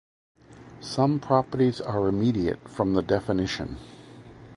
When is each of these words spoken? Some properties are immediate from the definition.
Some 0.79 1.19
properties 1.19 1.79
are 1.79 2.07
immediate 2.07 2.67
from 2.67 2.95
the 2.95 3.03
definition. 3.03 3.77